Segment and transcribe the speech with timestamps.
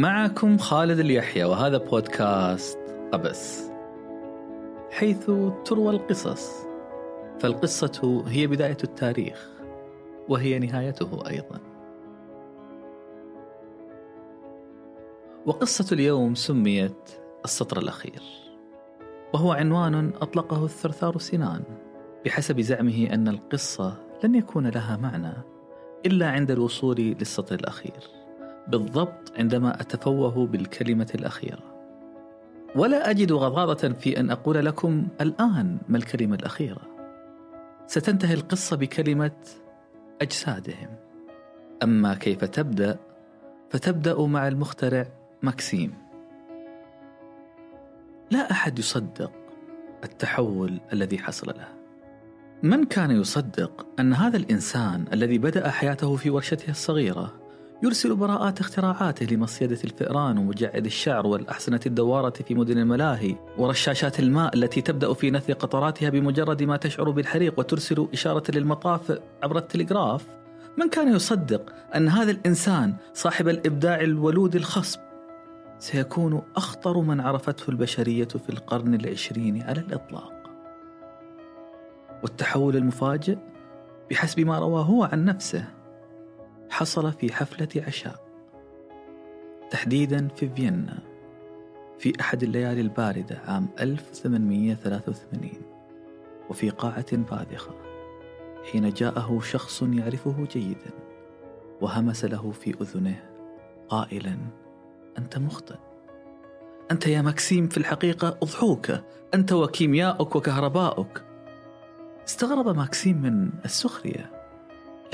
[0.00, 2.78] معكم خالد اليحيى وهذا بودكاست
[3.12, 3.70] قبس
[4.90, 5.30] حيث
[5.64, 6.66] تروى القصص.
[7.40, 9.48] فالقصة هي بداية التاريخ
[10.28, 11.60] وهي نهايته أيضا.
[15.46, 17.10] وقصة اليوم سميت
[17.44, 18.22] السطر الأخير
[19.34, 21.62] وهو عنوان أطلقه الثرثار سنان
[22.24, 23.94] بحسب زعمه أن القصة
[24.24, 25.32] لن يكون لها معنى
[26.06, 28.19] إلا عند الوصول للسطر الأخير.
[28.68, 31.62] بالضبط عندما أتفوه بالكلمة الأخيرة.
[32.76, 36.82] ولا أجد غضاضة في أن أقول لكم الآن ما الكلمة الأخيرة.
[37.86, 39.36] ستنتهي القصة بكلمة
[40.22, 40.88] أجسادهم.
[41.82, 42.98] أما كيف تبدأ
[43.70, 45.06] فتبدأ مع المخترع
[45.42, 45.94] ماكسيم.
[48.30, 49.32] لا أحد يصدق
[50.04, 51.68] التحول الذي حصل له.
[52.62, 57.39] من كان يصدق أن هذا الإنسان الذي بدأ حياته في ورشته الصغيرة
[57.82, 64.80] يرسل براءات اختراعاته لمصيدة الفئران ومجعد الشعر والأحسنة الدوارة في مدن الملاهي ورشاشات الماء التي
[64.80, 70.26] تبدأ في نثر قطراتها بمجرد ما تشعر بالحريق وترسل إشارة للمطاف عبر التلغراف.
[70.78, 75.00] من كان يصدق أن هذا الإنسان صاحب الإبداع الولود الخصب؟
[75.78, 80.32] سيكون أخطر من عرفته البشرية في القرن العشرين على الإطلاق.
[82.22, 83.38] والتحول المفاجئ
[84.10, 85.79] بحسب ما رواه هو عن نفسه
[86.70, 88.30] حصل في حفلة عشاء.
[89.70, 90.98] تحديدا في فيينا
[91.98, 95.50] في أحد الليالي الباردة عام 1883
[96.50, 97.74] وفي قاعة باذخة
[98.72, 100.90] حين جاءه شخص يعرفه جيدا
[101.80, 103.22] وهمس له في أذنه
[103.88, 104.36] قائلا
[105.18, 105.76] أنت مخطئ.
[106.90, 108.92] أنت يا مكسيم في الحقيقة أضحوك.
[109.34, 111.24] أنت وكيمياؤك وكهرباؤك.
[112.28, 114.39] استغرب ماكسيم من السخرية.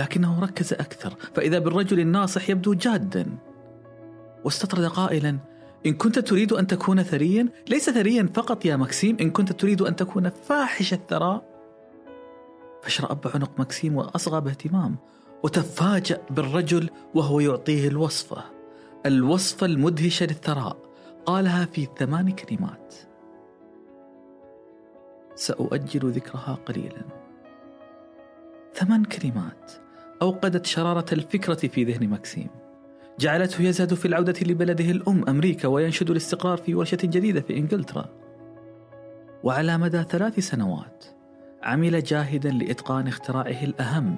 [0.01, 3.39] لكنه ركز أكثر فإذا بالرجل الناصح يبدو جادا.
[4.45, 5.39] واستطرد قائلا
[5.87, 9.97] إن كنت تريد أن تكون ثريا ليس ثريا فقط يا مكسيم إن كنت تريد أن
[9.97, 11.57] تكون فاحش الثراء.
[12.83, 14.97] فاشرأب عنق مكسيم وأصغى باهتمام
[15.43, 18.45] وتفاجأ بالرجل وهو يعطيه الوصفة.
[19.07, 20.77] الوصفة المدهشة للثراء
[21.27, 22.95] قالها في ثمان كلمات.
[25.35, 27.03] سأؤجل ذكرها قليلا.
[28.75, 29.86] ثمان كلمات.
[30.23, 32.49] أوقدت شرارة الفكرة في ذهن مكسيم
[33.21, 38.09] جعلته يزهد في العودة لبلده الأم أمريكا وينشد الاستقرار في ورشة جديدة في إنجلترا.
[39.45, 41.05] وعلى مدى ثلاث سنوات
[41.63, 44.17] عمل جاهدا لإتقان اختراعه الأهم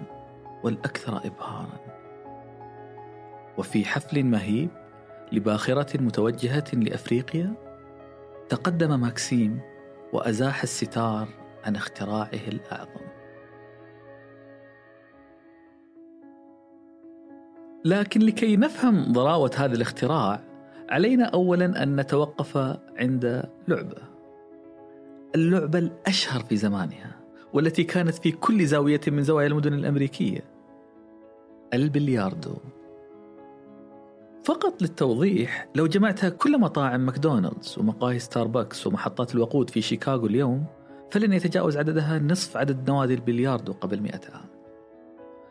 [0.65, 1.81] والأكثر إبهارا.
[3.59, 4.71] وفي حفل مهيب
[5.33, 7.55] لباخرة متوجهة لأفريقيا
[8.49, 9.61] تقدم ماكسيم
[10.13, 11.29] وأزاح الستار
[11.65, 13.08] عن اختراعه الأعظم.
[17.89, 20.41] لكن لكي نفهم ضراوة هذا الاختراع
[20.89, 22.57] علينا أولا أن نتوقف
[22.97, 24.03] عند لعبة.
[25.35, 27.17] اللعبة الأشهر في زمانها
[27.53, 30.45] والتي كانت في كل زاوية من زوايا المدن الأمريكية.
[31.75, 32.57] البلياردو.
[34.45, 40.65] فقط للتوضيح لو جمعتها كل مطاعم ماكدونالدز ومقاهي ستاربكس ومحطات الوقود في شيكاغو اليوم
[41.11, 44.58] فلن يتجاوز عددها نصف عدد نوادي البلياردو قبل مئة عام.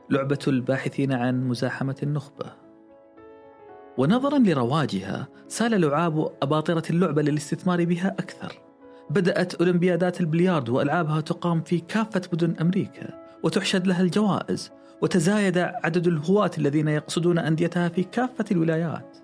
[0.10, 2.54] لعبة الباحثين عن مزاحمة النخبة.
[3.98, 8.62] ونظرا لرواجها سال لعاب أباطرة اللعبة للاستثمار بها أكثر.
[9.10, 16.52] بدأت أولمبيادات البلياردو وألعابها تقام في كافة مدن أمريكا وتحشد لها الجوائز وتزايد عدد الهواة
[16.58, 19.18] الذين يقصدون أنديتها في كافة الولايات.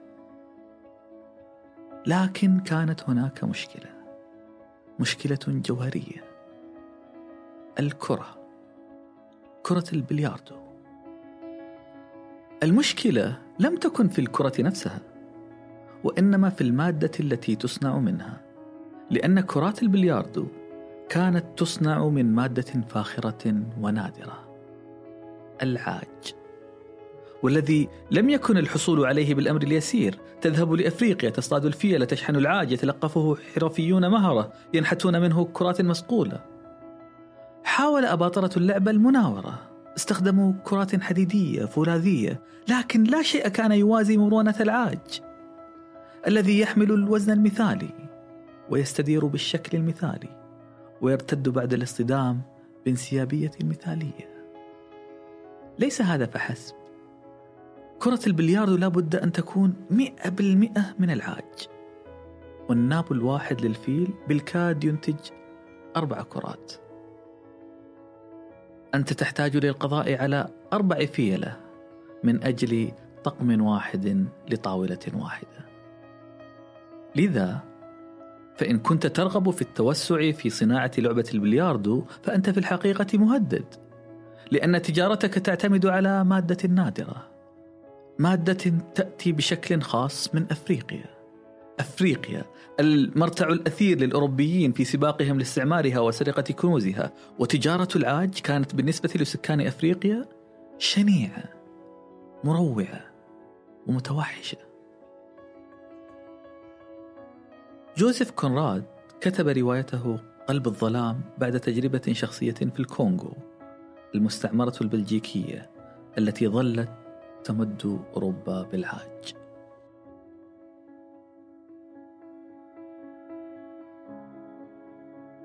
[2.08, 3.90] لكن كانت هناك مشكلة
[5.00, 6.24] مشكلة جوهرية.
[7.80, 8.38] الكرة
[9.64, 10.63] كرة البلياردو.
[12.64, 15.00] المشكلة لم تكن في الكرة نفسها
[16.04, 18.42] وإنما في المادة التي تصنع منها
[19.12, 20.48] لأن كرات البلياردو
[21.10, 24.58] كانت تصنع من مادة فاخرة ونادرة
[25.62, 26.36] العاج
[27.44, 30.20] والذي لم يكن الحصول عليه بالأمر اليسير.
[30.42, 36.40] تذهب لأفريقيا تصطاد الفيل تشحن العاج يتلقفه حرفيون مهرة ينحتون منه كرات مسقولة.
[37.64, 45.22] حاول أباطرة اللعبة المناورة استخدموا كرات حديدية فولاذية لكن لا شيء كان يوازي مرونة العاج
[46.28, 47.90] الذي يحمل الوزن المثالي
[48.70, 50.44] ويستدير بالشكل المثالي
[51.02, 52.42] ويرتد بعد الاصطدام
[52.86, 54.34] بانسيابية مثالية
[55.80, 56.76] ليس هذا فحسب.
[58.00, 61.68] كرة البلياردو لابد أن تكون مئة بالمئة من العاج.
[62.70, 65.16] والناب الواحد للفيل بالكاد ينتج
[65.96, 66.74] أربع كرات.
[68.96, 71.58] أنت تحتاج للقضاء على أربع فيلة
[72.24, 72.92] من أجل
[73.24, 75.66] طقم واحد لطاولة واحدة.
[77.16, 77.60] لذا
[78.58, 83.66] فإن كنت ترغب في التوسع في صناعة لعبة البلياردو فأنت في الحقيقة مهدد
[84.52, 87.28] لأن تجارتك تعتمد على مادة نادرة
[88.20, 91.23] مادة تأتي بشكل خاص من أفريقيا.
[91.80, 92.44] أفريقيا
[92.80, 97.14] المرتع الأثير للأوروبيين في سباقهم لاستعمارها وسرقة كنوزها.
[97.40, 100.26] وتجارة العاج كانت بالنسبة لسكان أفريقيا
[100.78, 101.44] شنيعة
[102.44, 103.02] مروعة
[103.88, 104.58] ومتوحشة.
[107.98, 108.84] جوزيف كونراد
[109.22, 113.34] كتب روايته قلب الظلام بعد تجربة شخصية في الكونغو
[114.16, 115.70] المستعمرة البلجيكية
[116.18, 116.90] التي ظلت
[117.44, 119.43] تمد أوروبا بالعاج.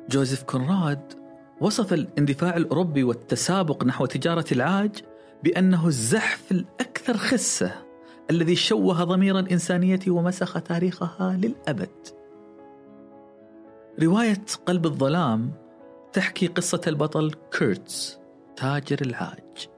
[0.09, 1.13] جوزيف كونراد
[1.61, 5.03] وصف الاندفاع الأوروبي والتسابق نحو تجارة العاج
[5.45, 7.73] بأنه الزحف الأكثر خسة
[8.31, 11.89] الذي شوه ضمير الإنسانية ومسخ تاريخها للأبد.
[14.03, 15.53] رواية قلب الظلام
[16.13, 18.19] تحكي قصة البطل كيرتس
[18.57, 19.69] تاجر العاج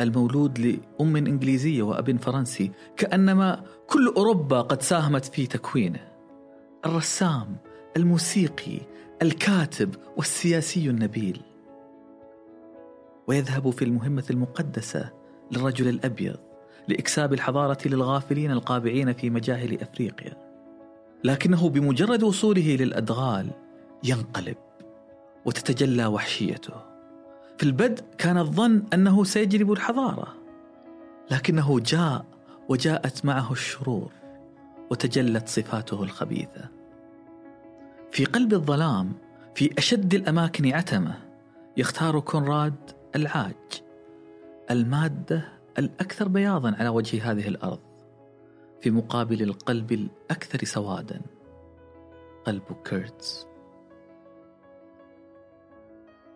[0.00, 6.08] المولود لأم إنجليزية وأب فرنسي كأنما كل أوروبا قد ساهمت في تكوينه.
[6.86, 7.56] الرسام
[7.96, 8.80] الموسيقي
[9.22, 11.40] الكاتب والسياسي النبيل.
[13.26, 15.10] ويذهب في المهمة المقدسة
[15.52, 16.36] للرجل الأبيض
[16.88, 20.36] لإكساب الحضارة للغافلين القابعين في مجاهل أفريقيا.
[21.24, 23.50] لكنه بمجرد وصوله للأدغال
[24.04, 24.56] ينقلب
[25.44, 26.74] وتتجلى وحشيته.
[27.58, 30.34] في البدء كان الظن أنه سيجلب الحضارة
[31.30, 32.24] لكنه جاء
[32.68, 34.12] وجاءت معه الشرور
[34.90, 36.83] وتجلت صفاته الخبيثة.
[38.14, 39.12] في قلب الظلام
[39.54, 41.18] في أشد الأماكن عتمة
[41.76, 42.74] يختار كونراد
[43.16, 43.82] العاج
[44.70, 47.80] المادة الأكثر بياضا على وجه هذه الأرض
[48.80, 51.20] في مقابل القلب الأكثر سوادا.
[52.44, 53.46] قلب كيرتز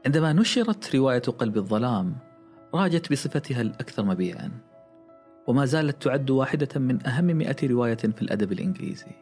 [0.07, 2.17] عندما نشرت رواية قلب الظلام
[2.75, 4.51] راجت بصفتها الأكثر مبيعا
[5.47, 9.13] وما زالت تعد واحدة من أهم مئة رواية في الأدب الإنجليزي.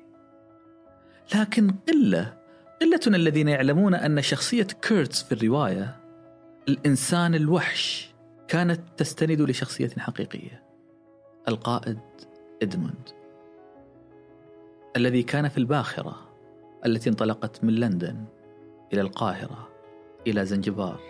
[1.34, 2.45] لكن قلة
[2.81, 5.96] قلة الذين يعلمون أن شخصية كيرتس في الرواية
[6.69, 8.14] الإنسان الوحش
[8.49, 10.62] كانت تستند لشخصية حقيقية
[11.49, 11.99] القائد
[12.62, 13.08] إدموند
[14.96, 16.26] الذي كان في الباخرة
[16.87, 18.25] التي انطلقت من لندن
[18.93, 19.69] إلى القاهرة
[20.26, 21.00] إلى زنجبار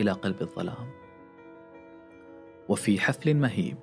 [0.00, 0.90] إلى قلب الظلام.
[2.68, 3.76] وفي حفل مهيب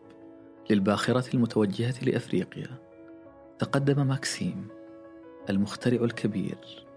[0.69, 2.67] للباخرة المتوجهة لأفريقيا
[3.59, 4.67] تقدم ماكسيم
[5.49, 6.87] المخترع الكبير.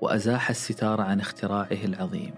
[0.00, 2.34] وأزاح الستار عن اختراعه العظيم.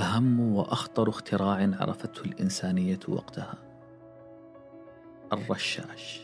[0.00, 3.54] أهم وأخطر اختراع عرفته الإنسانية وقتها.
[5.32, 6.20] الرشاش.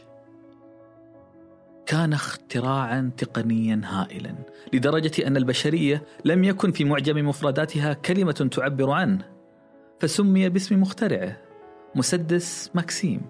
[1.86, 4.34] كان اختراعا تقنيا هائلا
[4.72, 9.24] لدرجة أن البشرية لم يكن في معجم مفرداتها كلمة تعبر عنه
[10.00, 11.36] فسمي باسم مخترعه
[11.94, 13.20] مسدس ماكسيم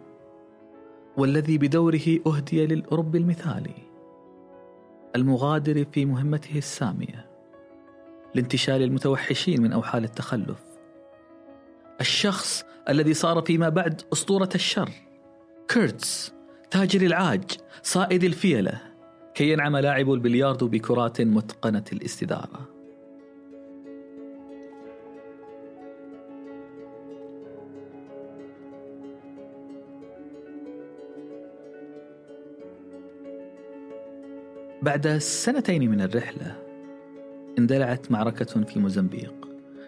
[1.16, 3.87] والذي بدوره أهدي للأوروبي المثالي.
[5.16, 7.30] المغادر في مهمته السامية
[8.34, 10.58] لانتشال المتوحشين من أوحال التخلف.
[12.00, 14.90] الشخص الذي صار فيما بعد أسطورة الشر
[15.68, 16.32] كيرتس
[16.70, 17.50] تاجر العاج
[17.82, 18.80] صائد الفيلة
[19.34, 22.67] كي ينعم لاعب البلياردو بكرات متقنة الاستدارة.
[34.82, 36.56] بعد سنتين من الرحلة
[37.58, 39.34] اندلعت معركة في موزمبيق.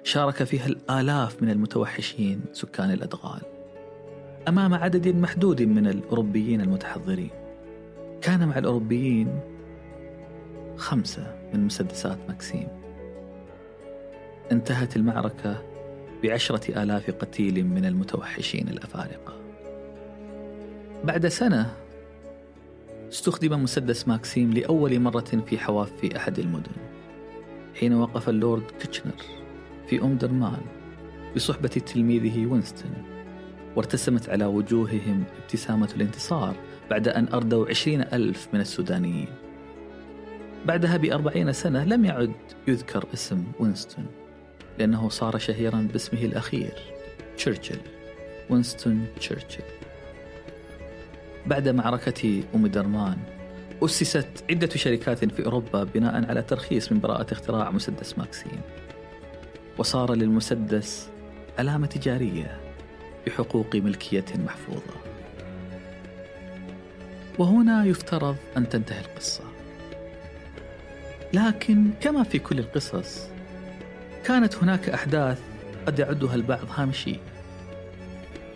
[0.04, 3.40] شارك فيها الآلاف من المتوحشين سكان الأدغال.
[4.48, 7.30] أمام عدد محدود من الأوروبيين المتحضرين.
[8.22, 9.40] كان مع الأوروبيين
[10.76, 12.68] خمسة من مسدسات ماكسيم.
[14.52, 15.62] انتهت المعركة
[16.22, 19.34] بعشرة آلاف قتيل من المتوحشين الأفارقة.
[21.04, 21.70] بعد سنة
[23.10, 26.72] استخدم مسدس ماكسيم لأول مرة في حواف في أحد المدن.
[27.80, 29.22] حين وقف اللورد كيتشنر
[29.86, 30.60] في أم درمان
[31.36, 32.90] بصحبة تلميذه وينستون
[33.76, 36.56] وارتسمت على وجوههم ابتسامة الانتصار
[36.90, 39.28] بعد أن أردوا عشرين ألف من السودانيين.
[40.66, 42.32] بعدها بأربعين سنة لم يعد
[42.68, 44.06] يذكر اسم وينستون
[44.78, 46.72] لأنه صار شهيرا باسمه الأخير
[47.36, 47.78] تشرشل
[48.50, 49.79] وينستون تشرشل.
[51.50, 53.16] بعد معركة أم درمان
[53.84, 58.60] أسست عدة شركات في أوروبا بناء على ترخيص من براءة اختراع مسدس ماكسيم.
[59.78, 61.08] وصار للمسدس
[61.58, 62.60] علامة تجارية
[63.26, 64.94] بحقوق ملكية محفوظة.
[67.38, 69.44] وهنا يفترض أن تنتهي القصة.
[71.32, 73.28] لكن كما في كل القصص
[74.24, 75.40] كانت هناك أحداث
[75.86, 77.20] قد يعدها البعض هامشية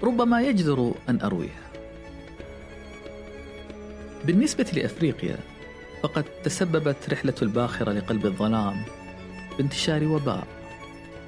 [0.02, 1.63] ربما يجدر أن أرويها.
[4.26, 5.38] بالنسبة لأفريقيا
[6.02, 8.84] فقد تسببت رحلة الباخرة لقلب الظلام
[9.58, 10.46] بانتشار وباء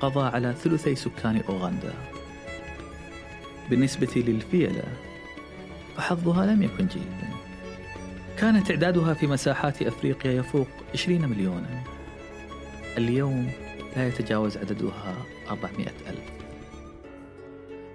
[0.00, 1.94] قضى على ثلثي سكان أوغندا.
[3.70, 4.84] بالنسبة للفيلة
[5.96, 7.28] فحظها لم يكن جيدا.
[8.36, 11.82] كان تعدادها في مساحات أفريقيا يفوق 20 مليونا.
[12.98, 13.50] اليوم
[13.96, 15.14] لا يتجاوز عددها
[15.50, 16.30] 400 ألف.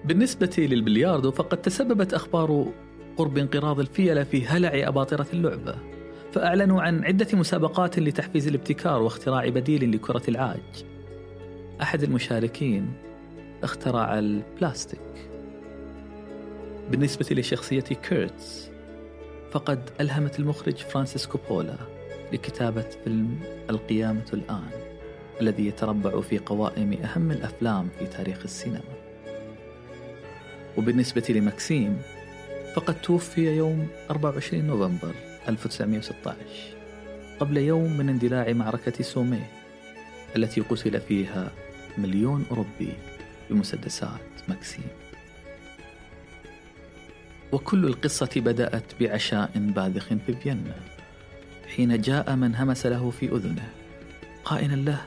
[0.05, 2.71] بالنسبة للبلياردو فقد تسببت أخبار
[3.17, 5.75] قرب انقراض الفيلة في هلع أباطرة اللعبة.
[6.31, 10.85] فأعلنوا عن عدة مسابقات لتحفيز الابتكار واختراع بديل لكرة العاج.
[11.81, 12.93] أحد المشاركين
[13.63, 14.99] اخترع البلاستيك.
[16.91, 18.69] بالنسبة لشخصية كيرتس
[19.51, 21.75] فقد ألهمت المخرج فرانسيس كوبولا
[22.33, 23.39] لكتابة فيلم
[23.69, 24.69] القيامة الآن
[25.41, 28.81] الذي يتربع في قوائم أهم الأفلام في تاريخ السينما.
[30.77, 32.01] وبالنسبة لمكسيم
[32.75, 35.15] فقد توفي يوم 24 نوفمبر
[35.49, 36.35] 1916
[37.39, 39.43] قبل يوم من اندلاع معركة سومي
[40.35, 41.51] التي قتل فيها
[41.97, 42.93] مليون أوروبي
[43.49, 44.87] بمسدسات مكسيم
[47.51, 50.75] وكل القصة بدأت بعشاء باذخ في فيينا
[51.75, 53.69] حين جاء من همس له في أذنه
[54.45, 55.01] قائلا له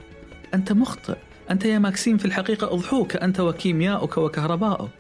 [0.54, 1.16] أنت مخطئ
[1.50, 4.90] أنت يا ماكسيم في الحقيقة أضحوكة أنت وكيمياؤك وكهرباؤك.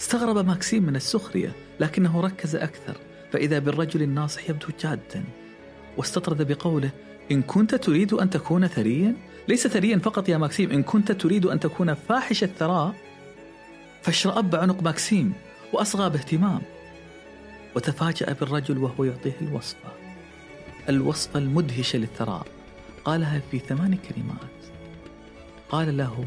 [0.00, 2.96] استغرب ماكسيم من السخرية لكنه ركز أكثر
[3.32, 5.24] فإذا بالرجل الناصح يبدو جادا.
[5.96, 6.90] واستطرد بقوله
[7.32, 9.16] إن كنت تريد أن تكون ثريا؟
[9.48, 12.94] ليس ثريا فقط يا ماكسيم إن كنت تريد أن تكون فاحش الثراء
[14.02, 15.32] فاشرأب عنق ماكسيم
[15.72, 16.60] وأصغى باهتمام.
[17.76, 19.92] وتفاجأ بالرجل وهو يعطيه الوصفة
[20.88, 22.46] الوصفة المدهشة للثراء.
[23.04, 24.54] قالها في ثمان كلمات.
[25.68, 26.24] قال له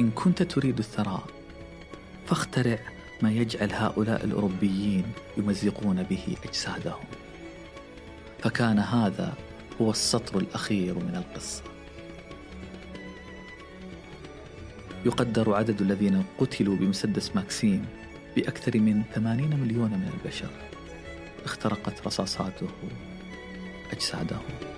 [0.00, 1.24] إن كنت تريد الثراء
[2.26, 2.78] فاخترع
[3.22, 5.04] ما يجعل هؤلاء الأوروبيين
[5.36, 7.04] يمزقون به أجسادهم.
[8.38, 9.34] فكان هذا
[9.80, 11.62] هو السطر الأخير من القصة.
[15.06, 17.86] يقدر عدد الذين قتلوا بمسدس ماكسيم
[18.36, 20.50] بأكثر من 80 مليون من البشر.
[21.44, 22.68] اخترقت رصاصاته
[23.92, 24.71] أجسادهم.